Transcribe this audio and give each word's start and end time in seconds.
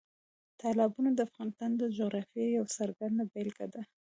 تالابونه 0.61 1.09
د 1.13 1.19
افغانستان 1.29 1.71
د 1.77 1.81
جغرافیې 1.97 2.45
یوه 2.57 2.69
څرګنده 2.77 3.23
بېلګه 3.31 3.65
ده. 3.73 3.81